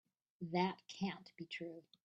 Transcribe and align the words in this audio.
That 0.51 0.79
can't 0.99 1.31
be 1.37 1.45
true. 1.45 1.83